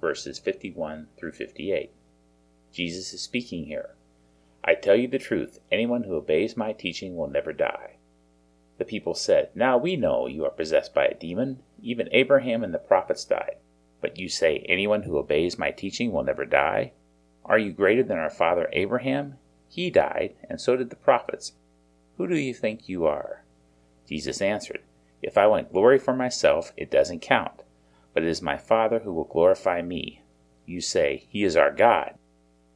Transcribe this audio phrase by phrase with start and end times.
[0.00, 1.92] verses 51 through 58.
[2.72, 3.94] Jesus is speaking here.
[4.64, 7.96] I tell you the truth, anyone who obeys my teaching will never die.
[8.78, 11.62] The people said, Now we know you are possessed by a demon.
[11.82, 13.56] Even Abraham and the prophets died.
[14.00, 16.92] But you say, Anyone who obeys my teaching will never die?
[17.44, 19.38] Are you greater than our father Abraham?
[19.68, 21.52] He died, and so did the prophets.
[22.16, 23.42] Who do you think you are?
[24.06, 24.82] Jesus answered,
[25.22, 27.62] If I want glory for myself, it doesn't count,
[28.18, 30.22] but it is my Father who will glorify me.
[30.66, 32.16] You say, He is our God,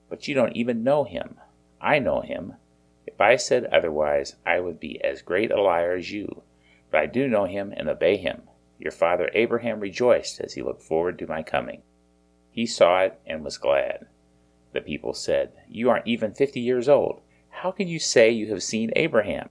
[0.08, 1.34] but you don't even know Him.
[1.80, 2.54] I know Him.
[3.08, 6.42] If I said otherwise, I would be as great a liar as you.
[6.92, 8.42] But I do know Him and obey Him.
[8.78, 11.82] Your father Abraham rejoiced as he looked forward to my coming.
[12.52, 14.06] He saw it and was glad.
[14.72, 17.20] The people said, You aren't even fifty years old.
[17.50, 19.48] How can you say you have seen Abraham?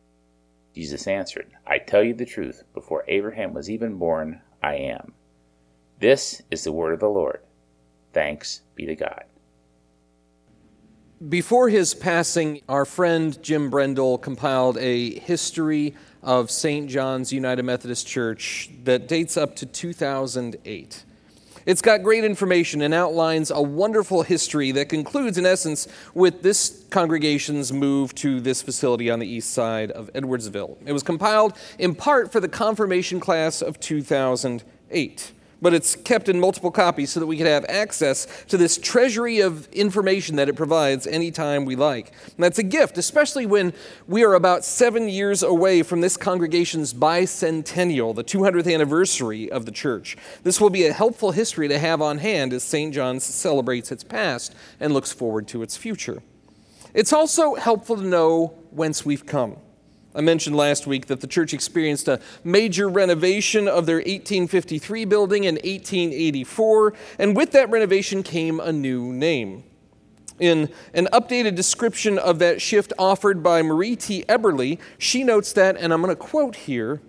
[0.74, 5.16] Jesus answered, I tell you the truth, before Abraham was even born, I am.
[6.02, 7.42] This is the word of the Lord.
[8.12, 9.24] Thanks be to God.
[11.30, 15.94] Before his passing, our friend Jim Brendel compiled a history
[16.24, 16.90] of St.
[16.90, 21.06] John's United Methodist Church that dates up to 2008.
[21.68, 26.84] It's got great information and outlines a wonderful history that concludes, in essence, with this
[26.90, 30.78] congregation's move to this facility on the east side of Edwardsville.
[30.84, 36.40] It was compiled in part for the confirmation class of 2008 but it's kept in
[36.40, 40.56] multiple copies so that we can have access to this treasury of information that it
[40.56, 42.12] provides anytime we like.
[42.26, 43.74] And that's a gift, especially when
[44.08, 49.72] we are about seven years away from this congregation's bicentennial, the 200th anniversary of the
[49.72, 50.18] church.
[50.44, 52.94] This will be a helpful history to have on hand as St.
[52.94, 56.22] John's celebrates its past and looks forward to its future.
[56.94, 59.58] It's also helpful to know whence we've come.
[60.14, 65.46] I mentioned last week that the church experienced a major renovation of their 1853 building
[65.46, 69.64] in 1884, and with that renovation came a new name.
[70.40, 74.26] In an updated description of that shift offered by Marie T.
[74.28, 77.00] Eberly, she notes that, and I'm going to quote here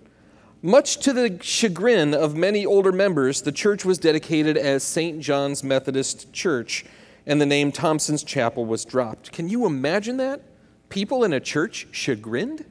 [0.65, 5.19] much to the chagrin of many older members, the church was dedicated as St.
[5.19, 6.85] John's Methodist Church,
[7.25, 9.33] and the name Thompson's Chapel was dropped.
[9.33, 10.41] Can you imagine that?
[10.87, 12.63] People in a church chagrined?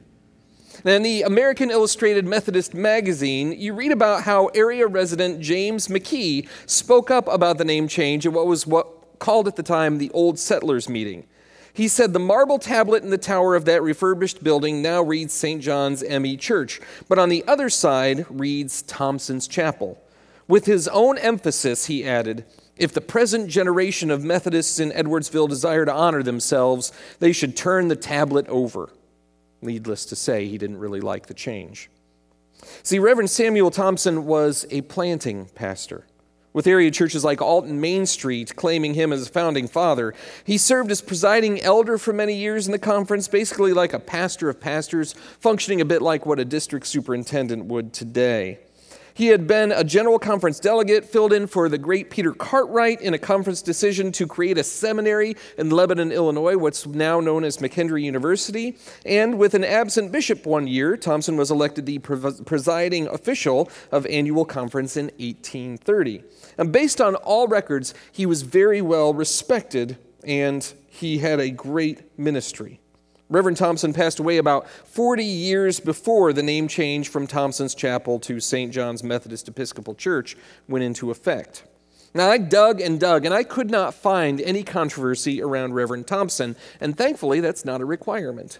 [0.83, 6.47] Now, in the American Illustrated Methodist magazine, you read about how area resident James McKee
[6.65, 10.11] spoke up about the name change at what was what called at the time the
[10.11, 11.25] Old Settlers Meeting.
[11.71, 15.61] He said the marble tablet in the tower of that refurbished building now reads St.
[15.61, 16.37] John's M.E.
[16.37, 19.99] Church, but on the other side reads Thompson's Chapel.
[20.47, 22.45] With his own emphasis, he added,
[22.75, 27.87] if the present generation of Methodists in Edwardsville desire to honor themselves, they should turn
[27.87, 28.89] the tablet over.
[29.63, 31.89] Needless to say, he didn't really like the change.
[32.83, 36.05] See, Reverend Samuel Thompson was a planting pastor.
[36.53, 40.13] With area churches like Alton Main Street claiming him as a founding father,
[40.43, 44.49] he served as presiding elder for many years in the conference, basically like a pastor
[44.49, 48.59] of pastors, functioning a bit like what a district superintendent would today.
[49.15, 53.13] He had been a general conference delegate, filled in for the great Peter Cartwright in
[53.13, 58.03] a conference decision to create a seminary in Lebanon, Illinois, what's now known as McKendree
[58.03, 58.75] University.
[59.05, 64.45] And with an absent bishop one year, Thompson was elected the presiding official of annual
[64.45, 66.23] conference in 1830.
[66.57, 72.17] And based on all records, he was very well respected and he had a great
[72.17, 72.79] ministry.
[73.33, 78.39] Reverend Thompson passed away about 40 years before the name change from Thompson's Chapel to
[78.39, 78.71] St.
[78.71, 81.63] John's Methodist Episcopal Church went into effect.
[82.13, 86.55] Now, I dug and dug, and I could not find any controversy around Reverend Thompson,
[86.79, 88.59] and thankfully, that's not a requirement.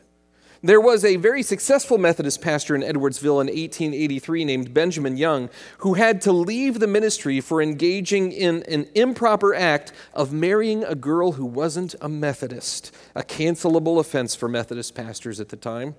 [0.65, 5.49] There was a very successful Methodist pastor in Edwardsville in 1883 named Benjamin Young
[5.79, 10.95] who had to leave the ministry for engaging in an improper act of marrying a
[10.95, 15.95] girl who wasn't a Methodist, a cancelable offense for Methodist pastors at the time.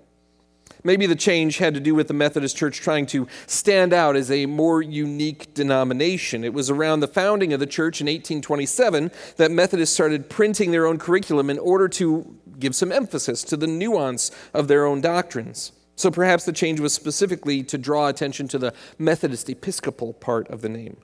[0.82, 4.30] Maybe the change had to do with the Methodist Church trying to stand out as
[4.30, 6.44] a more unique denomination.
[6.44, 10.86] It was around the founding of the church in 1827 that Methodists started printing their
[10.86, 15.72] own curriculum in order to give some emphasis to the nuance of their own doctrines.
[15.96, 20.60] So perhaps the change was specifically to draw attention to the Methodist Episcopal part of
[20.60, 20.96] the name.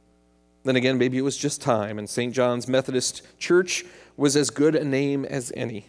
[0.64, 2.35] Then again, maybe it was just time, and St.
[2.35, 3.85] John's Methodist Church
[4.17, 5.87] was as good a name as any.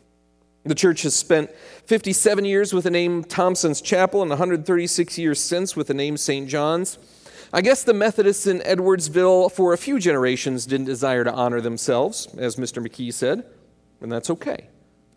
[0.63, 1.49] The church has spent
[1.85, 6.47] 57 years with the name Thompson's Chapel and 136 years since with the name St.
[6.47, 6.99] John's.
[7.51, 12.27] I guess the Methodists in Edwardsville for a few generations didn't desire to honor themselves,
[12.37, 12.85] as Mr.
[12.85, 13.43] McKee said,
[13.99, 14.69] and that's okay.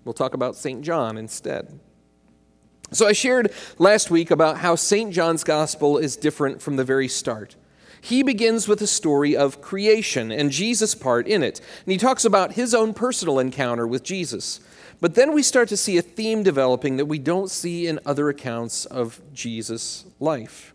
[0.04, 0.82] We'll talk about St.
[0.82, 1.80] John instead.
[2.92, 5.12] So I shared last week about how St.
[5.12, 7.56] John's Gospel is different from the very start.
[8.00, 12.26] He begins with a story of creation and Jesus' part in it, and he talks
[12.26, 14.60] about his own personal encounter with Jesus.
[15.00, 18.28] But then we start to see a theme developing that we don't see in other
[18.28, 20.73] accounts of Jesus' life.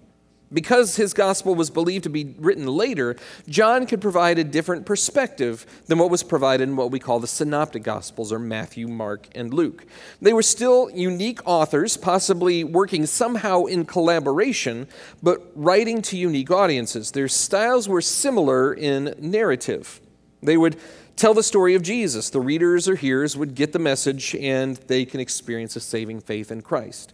[0.52, 3.16] Because his gospel was believed to be written later,
[3.48, 7.28] John could provide a different perspective than what was provided in what we call the
[7.28, 9.86] synoptic gospels, or Matthew, Mark, and Luke.
[10.22, 14.88] They were still unique authors, possibly working somehow in collaboration,
[15.22, 17.12] but writing to unique audiences.
[17.12, 20.02] Their styles were similar in narrative.
[20.42, 20.78] They would
[21.16, 22.32] tell the story of Jesus.
[22.32, 26.52] The readers or hearers would get the message, and they can experience a saving faith
[26.52, 27.14] in Christ.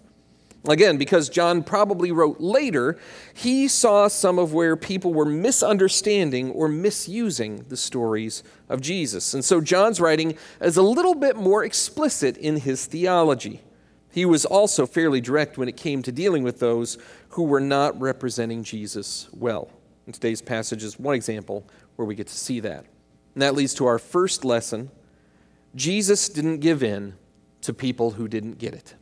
[0.68, 2.98] Again, because John probably wrote later,
[3.34, 9.34] he saw some of where people were misunderstanding or misusing the stories of Jesus.
[9.34, 13.62] And so John's writing is a little bit more explicit in his theology.
[14.12, 16.98] He was also fairly direct when it came to dealing with those
[17.30, 19.70] who were not representing Jesus well.
[20.06, 22.86] And today's passage is one example where we get to see that.
[23.34, 24.90] And that leads to our first lesson
[25.76, 27.16] Jesus didn't give in
[27.62, 28.96] to people who didn't get it.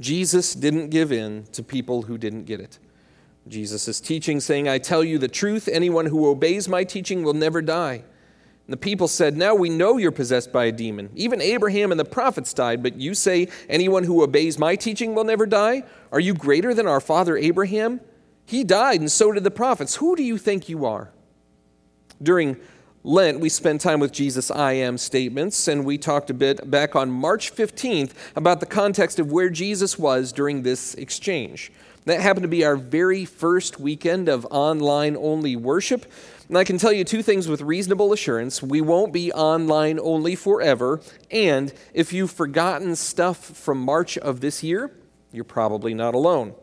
[0.00, 2.78] Jesus didn't give in to people who didn't get it.
[3.48, 7.32] Jesus is teaching, saying, I tell you the truth, anyone who obeys my teaching will
[7.32, 8.02] never die.
[8.66, 11.10] And the people said, Now we know you're possessed by a demon.
[11.14, 15.24] Even Abraham and the prophets died, but you say, Anyone who obeys my teaching will
[15.24, 15.84] never die?
[16.10, 18.00] Are you greater than our father Abraham?
[18.44, 19.96] He died, and so did the prophets.
[19.96, 21.12] Who do you think you are?
[22.20, 22.56] During
[23.06, 26.96] Lent, we spend time with Jesus' I am statements, and we talked a bit back
[26.96, 31.70] on March 15th about the context of where Jesus was during this exchange.
[32.06, 36.10] That happened to be our very first weekend of online only worship.
[36.48, 38.60] And I can tell you two things with reasonable assurance.
[38.60, 41.00] We won't be online only forever.
[41.30, 44.90] And if you've forgotten stuff from March of this year,
[45.30, 46.56] you're probably not alone.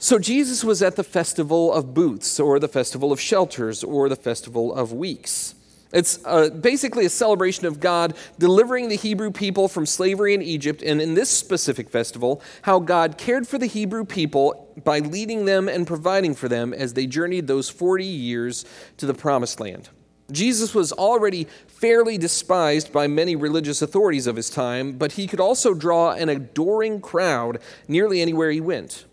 [0.00, 4.14] So Jesus was at the festival of booths, or the festival of shelters, or the
[4.14, 5.56] festival of weeks.
[5.92, 10.82] It's uh, basically a celebration of God delivering the Hebrew people from slavery in Egypt,
[10.82, 15.68] and in this specific festival, how God cared for the Hebrew people by leading them
[15.68, 18.64] and providing for them as they journeyed those 40 years
[18.98, 19.88] to the promised land.
[20.30, 25.40] Jesus was already fairly despised by many religious authorities of his time, but he could
[25.40, 27.58] also draw an adoring crowd
[27.88, 29.04] nearly anywhere he went.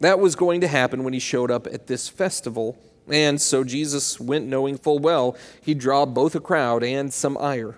[0.00, 2.78] That was going to happen when he showed up at this festival.
[3.08, 7.76] And so Jesus went knowing full well he'd draw both a crowd and some ire.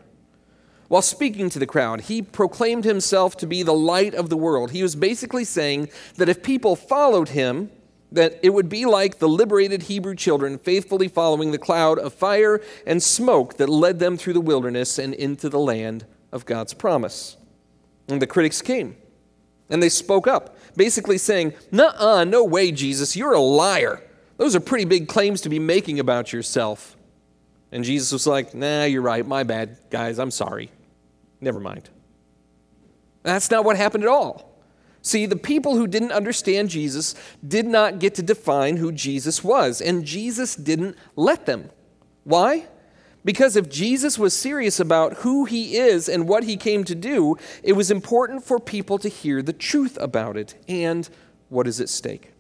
[0.89, 4.73] While speaking to the crowd, he proclaimed himself to be the light of the world.
[4.73, 7.71] He was basically saying that if people followed him,
[8.13, 12.61] that it would be like the liberated Hebrew children faithfully following the cloud of fire
[12.87, 17.39] and smoke that led them through the wilderness and into the land of God's promise.
[18.09, 18.97] And the critics came.
[19.71, 24.03] And they spoke up, basically saying, Nuh no way, Jesus, you're a liar.
[24.37, 26.97] Those are pretty big claims to be making about yourself.
[27.71, 29.27] And Jesus was like, Nah, you're right.
[29.27, 30.19] My bad, guys.
[30.19, 30.71] I'm sorry.
[31.41, 31.89] Never mind.
[33.23, 34.53] That's not what happened at all.
[35.01, 37.15] See, the people who didn't understand Jesus
[37.47, 41.71] did not get to define who Jesus was, and Jesus didn't let them.
[42.23, 42.69] Why?
[43.25, 47.37] Because if Jesus was serious about who he is and what he came to do,
[47.63, 51.09] it was important for people to hear the truth about it and
[51.49, 52.33] what is at stake.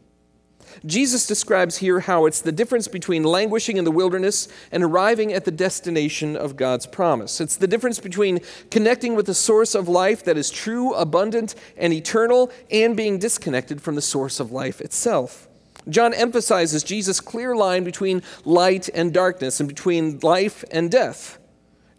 [0.86, 5.44] Jesus describes here how it's the difference between languishing in the wilderness and arriving at
[5.44, 7.40] the destination of God's promise.
[7.40, 11.92] It's the difference between connecting with the source of life that is true, abundant, and
[11.92, 15.48] eternal, and being disconnected from the source of life itself.
[15.88, 21.38] John emphasizes Jesus' clear line between light and darkness and between life and death.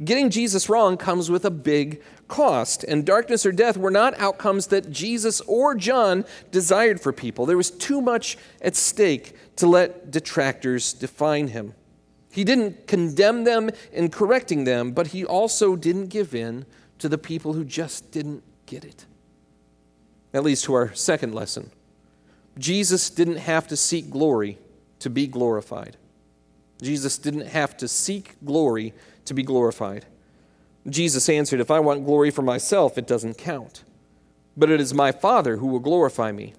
[0.04, 4.68] Getting Jesus wrong comes with a big cost, and darkness or death were not outcomes
[4.68, 7.46] that Jesus or John desired for people.
[7.46, 11.76] There was too much at stake to let detractors define him.
[12.32, 16.66] He didn't condemn them in correcting them, but he also didn't give in
[16.98, 19.06] to the people who just didn't get it.
[20.32, 21.70] That leads to our second lesson
[22.58, 24.60] Jesus didn't have to seek glory
[25.00, 25.98] to be glorified.
[26.82, 28.94] Jesus didn't have to seek glory
[29.26, 30.06] to be glorified.
[30.88, 33.84] Jesus answered, If I want glory for myself, it doesn't count.
[34.56, 36.54] But it is my Father who will glorify me.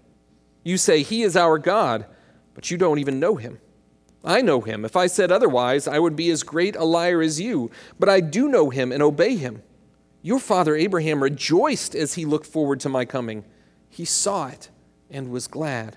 [0.62, 2.06] You say, He is our God,
[2.54, 3.58] but you don't even know Him.
[4.24, 4.84] I know him.
[4.86, 7.70] If I said otherwise, I would be as great a liar as you.
[7.98, 9.62] But I do know him and obey him.
[10.22, 13.44] Your father Abraham rejoiced as he looked forward to my coming.
[13.90, 14.70] He saw it
[15.14, 15.96] and was glad.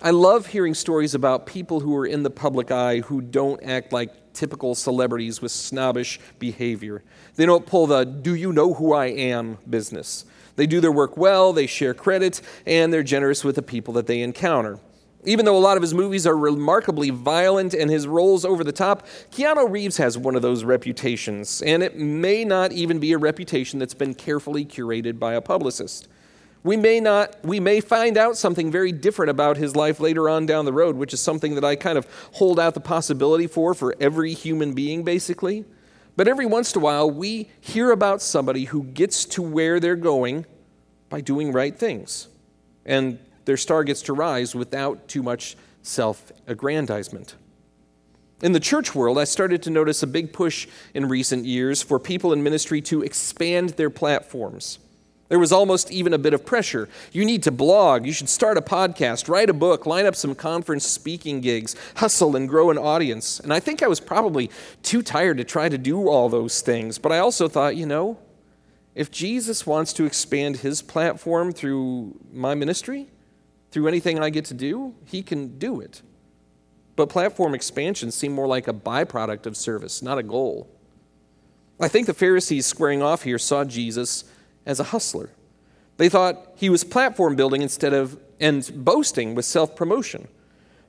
[0.00, 3.92] I love hearing stories about people who are in the public eye who don't act
[3.92, 7.02] like typical celebrities with snobbish behavior.
[7.36, 10.24] They don't pull the do you know who I am business.
[10.56, 14.06] They do their work well, they share credit, and they're generous with the people that
[14.06, 14.78] they encounter.
[15.24, 18.72] Even though a lot of his movies are remarkably violent and his roles over the
[18.72, 23.18] top, Keanu Reeves has one of those reputations, and it may not even be a
[23.18, 26.08] reputation that's been carefully curated by a publicist.
[26.64, 30.46] We may not we may find out something very different about his life later on
[30.46, 33.74] down the road, which is something that I kind of hold out the possibility for
[33.74, 35.64] for every human being basically.
[36.14, 39.96] But every once in a while we hear about somebody who gets to where they're
[39.96, 40.46] going
[41.08, 42.28] by doing right things.
[42.84, 47.34] And their star gets to rise without too much self-aggrandizement.
[48.40, 51.98] In the church world, I started to notice a big push in recent years for
[51.98, 54.78] people in ministry to expand their platforms.
[55.32, 56.90] There was almost even a bit of pressure.
[57.10, 60.34] You need to blog, you should start a podcast, write a book, line up some
[60.34, 63.40] conference speaking gigs, hustle and grow an audience.
[63.40, 64.50] And I think I was probably
[64.82, 66.98] too tired to try to do all those things.
[66.98, 68.18] But I also thought, you know,
[68.94, 73.06] if Jesus wants to expand his platform through my ministry,
[73.70, 76.02] through anything I get to do, he can do it.
[76.94, 80.68] But platform expansion seemed more like a byproduct of service, not a goal.
[81.80, 84.24] I think the Pharisees squaring off here saw Jesus
[84.66, 85.30] as a hustler.
[85.96, 90.28] They thought he was platform building instead of and boasting with self promotion.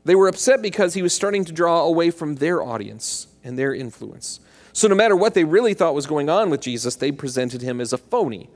[0.06, 3.74] They were upset because he was starting to draw away from their audience and their
[3.74, 4.39] influence.
[4.74, 7.80] So, no matter what they really thought was going on with Jesus, they presented him
[7.80, 8.50] as a phony,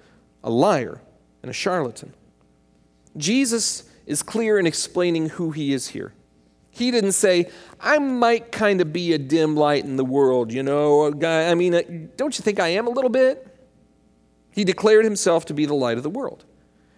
[0.43, 1.01] a liar,
[1.43, 2.13] and a charlatan.
[3.15, 6.13] Jesus is clear in explaining who he is here.
[6.71, 10.63] He didn't say, I might kind of be a dim light in the world, you
[10.63, 11.49] know, guy.
[11.49, 11.81] I mean, uh,
[12.15, 13.56] don't you think I am a little bit?
[14.57, 16.43] He declared himself to be the light of the world.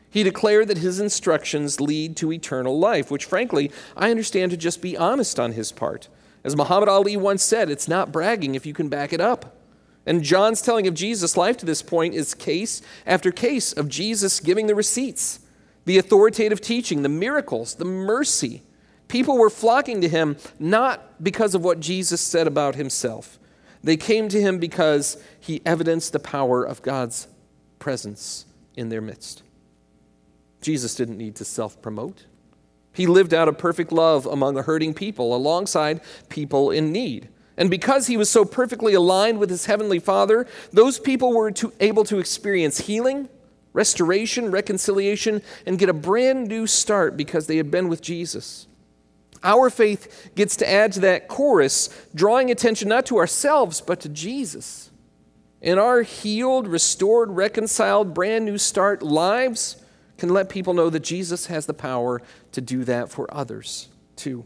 [0.09, 4.81] He declared that his instructions lead to eternal life, which, frankly, I understand to just
[4.81, 6.07] be honest on his part.
[6.41, 9.57] As Muhammad Ali once said, it's not bragging if you can back it up.
[10.05, 14.39] And John's telling of Jesus' life to this point is case after case of Jesus
[14.39, 15.41] giving the receipts,
[15.83, 18.63] the authoritative teaching, the miracles, the mercy.
[19.09, 23.37] People were flocking to him not because of what Jesus said about himself.
[23.83, 27.27] They came to him because he evidenced the power of God's
[27.79, 28.45] presence
[28.75, 29.43] in their midst.
[30.61, 32.25] Jesus didn't need to self promote.
[32.93, 37.29] He lived out a perfect love among a hurting people alongside people in need.
[37.55, 41.73] And because he was so perfectly aligned with his heavenly Father, those people were to,
[41.79, 43.27] able to experience healing,
[43.73, 48.67] restoration, reconciliation, and get a brand new start because they had been with Jesus.
[49.43, 54.09] Our faith gets to add to that chorus, drawing attention not to ourselves, but to
[54.09, 54.88] Jesus.
[55.61, 59.83] And our healed, restored, reconciled, brand new start lives
[60.17, 64.45] can let people know that Jesus has the power to do that for others too.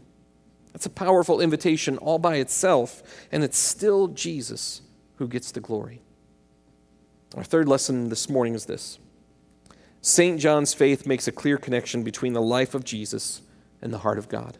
[0.72, 4.82] That's a powerful invitation all by itself, and it's still Jesus
[5.16, 6.02] who gets the glory.
[7.36, 8.98] Our third lesson this morning is this
[10.00, 10.40] St.
[10.40, 13.42] John's faith makes a clear connection between the life of Jesus
[13.80, 14.58] and the heart of God.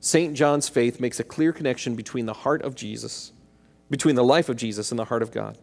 [0.00, 0.34] St.
[0.34, 3.32] John's faith makes a clear connection between the heart of Jesus
[3.90, 5.58] between the life of Jesus and the heart of God.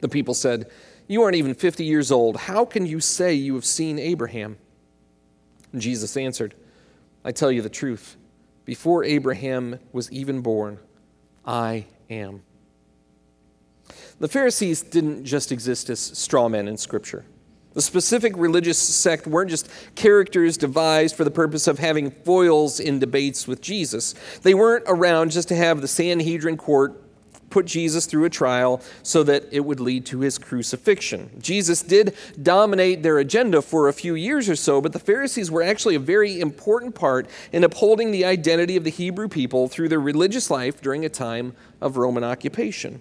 [0.00, 0.70] The people said,
[1.08, 2.36] You aren't even 50 years old.
[2.36, 4.58] How can you say you have seen Abraham?
[5.72, 6.54] And Jesus answered,
[7.24, 8.16] I tell you the truth.
[8.64, 10.78] Before Abraham was even born,
[11.44, 12.42] I am.
[14.18, 17.24] The Pharisees didn't just exist as straw men in Scripture.
[17.74, 22.98] The specific religious sect weren't just characters devised for the purpose of having foils in
[22.98, 24.14] debates with Jesus.
[24.42, 27.02] They weren't around just to have the Sanhedrin court
[27.56, 31.30] put Jesus through a trial so that it would lead to his crucifixion.
[31.40, 35.62] Jesus did dominate their agenda for a few years or so, but the Pharisees were
[35.62, 39.98] actually a very important part in upholding the identity of the Hebrew people through their
[39.98, 43.00] religious life during a time of Roman occupation.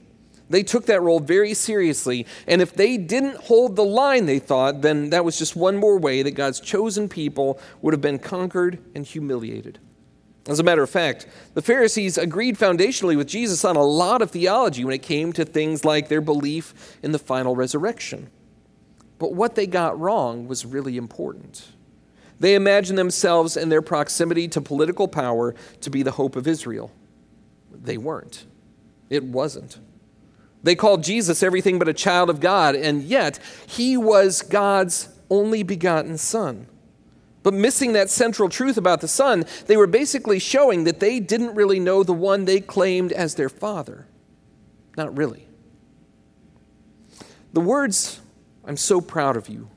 [0.49, 4.83] They took that role very seriously, and if they didn't hold the line, they thought,
[4.83, 8.79] then that was just one more way that God's chosen people would have been conquered
[8.95, 9.79] and humiliated.
[10.47, 11.25] As a matter of fact,
[11.55, 15.43] the Pharisees agreed foundationally with Jesus on a lot of theology when it came to
[15.43, 18.29] things like their belief in the final resurrection.
[19.17, 21.69] But what they got wrong was really important.
[22.39, 26.91] They imagined themselves and their proximity to political power to be the hope of Israel.
[27.71, 28.45] They weren't.
[29.09, 29.79] It wasn't.
[30.61, 35.63] They called Jesus everything but a child of God, and yet he was God's only
[35.63, 36.67] begotten Son.
[37.45, 41.53] But missing that central truth about the Son, they were basically showing that they didn't
[41.53, 44.07] really know the one they claimed as their Father.
[44.97, 45.47] Not really.
[47.53, 48.19] The words,
[48.65, 49.69] I'm so proud of you,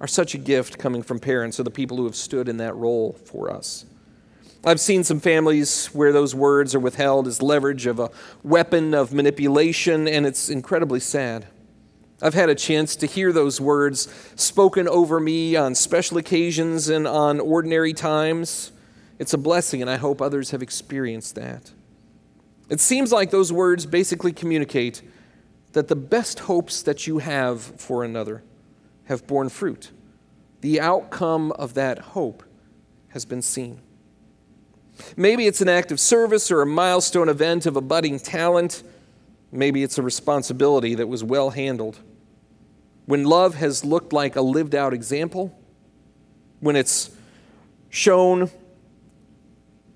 [0.00, 2.74] are such a gift coming from parents or the people who have stood in that
[2.74, 3.84] role for us.
[4.64, 8.10] I've seen some families where those words are withheld as leverage of a
[8.42, 11.46] weapon of manipulation, and it's incredibly sad.
[12.22, 17.06] I've had a chance to hear those words spoken over me on special occasions and
[17.06, 18.72] on ordinary times.
[19.18, 21.72] It's a blessing, and I hope others have experienced that.
[22.68, 25.02] It seems like those words basically communicate
[25.72, 28.42] that the best hopes that you have for another
[29.04, 29.90] have borne fruit.
[30.62, 32.42] The outcome of that hope
[33.08, 33.80] has been seen.
[35.16, 38.82] Maybe it's an act of service or a milestone event of a budding talent.
[39.52, 42.00] Maybe it's a responsibility that was well handled.
[43.06, 45.56] When love has looked like a lived out example,
[46.60, 47.10] when it's
[47.88, 48.50] shown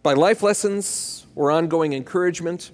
[0.03, 2.71] by life lessons or ongoing encouragement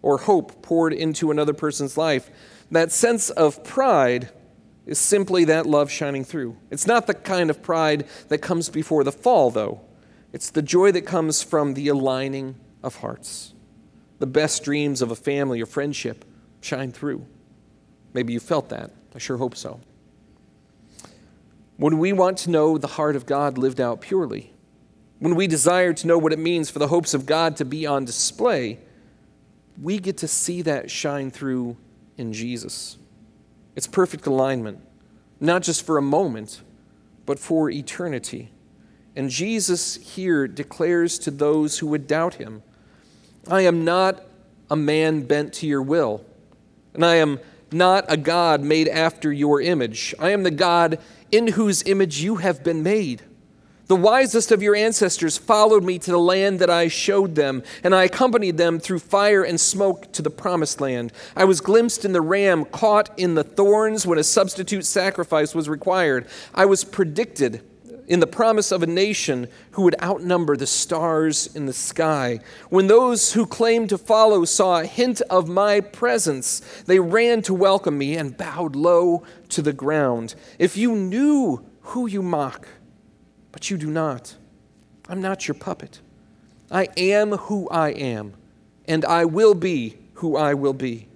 [0.00, 2.30] or hope poured into another person's life,
[2.70, 4.30] that sense of pride
[4.86, 6.56] is simply that love shining through.
[6.70, 9.80] It's not the kind of pride that comes before the fall, though.
[10.32, 13.52] It's the joy that comes from the aligning of hearts.
[14.18, 16.24] The best dreams of a family or friendship
[16.60, 17.26] shine through.
[18.14, 18.90] Maybe you felt that.
[19.14, 19.80] I sure hope so.
[21.76, 24.52] When we want to know the heart of God lived out purely,
[25.18, 27.86] when we desire to know what it means for the hopes of God to be
[27.86, 28.78] on display,
[29.80, 31.76] we get to see that shine through
[32.16, 32.98] in Jesus.
[33.74, 34.80] It's perfect alignment,
[35.40, 36.62] not just for a moment,
[37.24, 38.50] but for eternity.
[39.14, 42.62] And Jesus here declares to those who would doubt him
[43.48, 44.22] I am not
[44.70, 46.24] a man bent to your will,
[46.94, 47.40] and I am
[47.72, 50.14] not a God made after your image.
[50.18, 50.98] I am the God
[51.30, 53.22] in whose image you have been made.
[53.86, 57.94] The wisest of your ancestors followed me to the land that I showed them, and
[57.94, 61.12] I accompanied them through fire and smoke to the promised land.
[61.36, 65.68] I was glimpsed in the ram, caught in the thorns when a substitute sacrifice was
[65.68, 66.26] required.
[66.54, 67.62] I was predicted
[68.06, 72.40] in the promise of a nation who would outnumber the stars in the sky.
[72.68, 77.54] When those who claimed to follow saw a hint of my presence, they ran to
[77.54, 80.34] welcome me and bowed low to the ground.
[80.58, 82.68] If you knew who you mock,
[83.52, 84.36] but you do not,
[85.08, 86.00] I'm not your puppet.
[86.70, 88.34] I am who I am,
[88.86, 91.08] and I will be who I will be.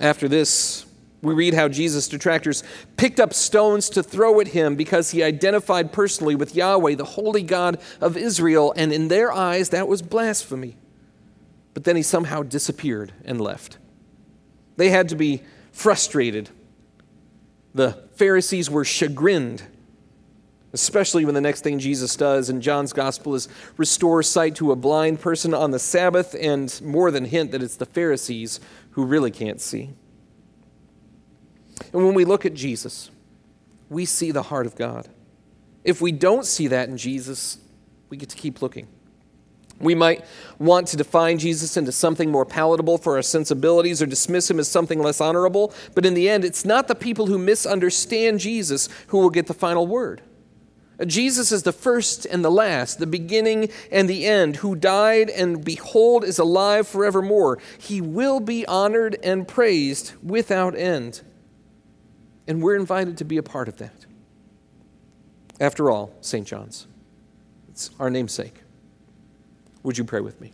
[0.00, 0.83] After this,
[1.24, 2.62] we read how Jesus' detractors
[2.96, 7.42] picked up stones to throw at him because he identified personally with Yahweh, the holy
[7.42, 10.76] God of Israel, and in their eyes, that was blasphemy.
[11.72, 13.78] But then he somehow disappeared and left.
[14.76, 16.50] They had to be frustrated.
[17.74, 19.64] The Pharisees were chagrined,
[20.72, 24.76] especially when the next thing Jesus does in John's gospel is restore sight to a
[24.76, 28.60] blind person on the Sabbath, and more than hint that it's the Pharisees
[28.90, 29.90] who really can't see.
[31.92, 33.10] And when we look at Jesus,
[33.88, 35.08] we see the heart of God.
[35.84, 37.58] If we don't see that in Jesus,
[38.08, 38.88] we get to keep looking.
[39.80, 40.24] We might
[40.58, 44.68] want to define Jesus into something more palatable for our sensibilities or dismiss him as
[44.68, 49.18] something less honorable, but in the end, it's not the people who misunderstand Jesus who
[49.18, 50.22] will get the final word.
[51.04, 55.64] Jesus is the first and the last, the beginning and the end, who died and
[55.64, 57.58] behold is alive forevermore.
[57.78, 61.22] He will be honored and praised without end.
[62.46, 64.06] And we're invited to be a part of that.
[65.60, 66.46] After all, St.
[66.46, 66.86] John's,
[67.68, 68.60] it's our namesake.
[69.82, 70.52] Would you pray with me?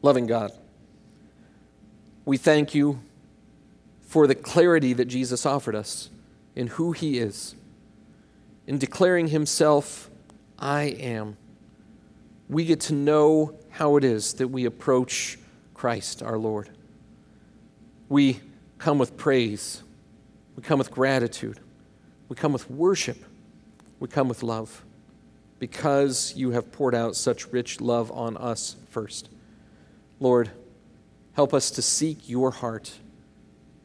[0.00, 0.52] Loving God,
[2.24, 3.00] we thank you
[4.02, 6.10] for the clarity that Jesus offered us
[6.54, 7.54] in who he is,
[8.66, 10.10] in declaring himself,
[10.58, 11.36] I am.
[12.48, 15.38] We get to know how it is that we approach
[15.74, 16.70] Christ our Lord.
[18.08, 18.40] We
[18.82, 19.80] come with praise.
[20.56, 21.60] We come with gratitude.
[22.28, 23.16] We come with worship.
[24.00, 24.84] We come with love
[25.60, 29.28] because you have poured out such rich love on us first.
[30.18, 30.50] Lord,
[31.34, 32.92] help us to seek your heart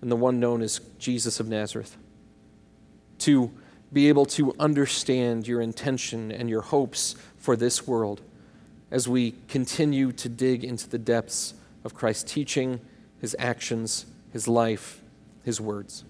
[0.02, 1.96] and the one known as Jesus of Nazareth,
[3.20, 3.52] to
[3.94, 8.22] be able to understand your intention and your hopes for this world
[8.90, 12.80] as we continue to dig into the depths of Christ's teaching,
[13.22, 14.08] his actions,
[14.38, 15.02] his life,
[15.44, 16.04] his words.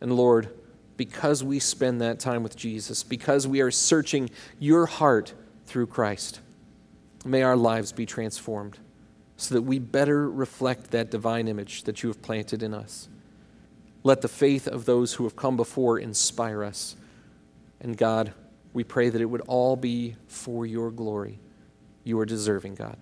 [0.00, 0.48] And Lord,
[0.96, 5.34] because we spend that time with Jesus, because we are searching your heart
[5.66, 6.40] through Christ,
[7.26, 8.78] may our lives be transformed
[9.36, 13.10] so that we better reflect that divine image that you have planted in us.
[14.02, 16.96] Let the faith of those who have come before inspire us.
[17.82, 18.32] And God,
[18.72, 21.38] we pray that it would all be for your glory.
[22.02, 22.96] You are deserving, God.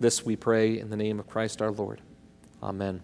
[0.00, 2.00] This we pray in the name of Christ our Lord.
[2.62, 3.02] Amen.